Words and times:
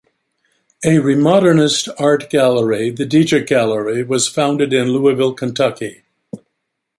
A 0.83 0.97
Remodernist 0.97 1.87
art 1.99 2.31
gallery, 2.31 2.89
The 2.89 3.05
Deatrick 3.05 3.45
Gallery 3.45 4.01
was 4.01 4.27
founded 4.27 4.73
in 4.73 4.87
Louisville, 4.87 5.35
Kentucky. 5.35 6.01